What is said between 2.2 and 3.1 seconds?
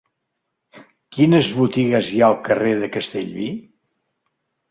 ha al carrer de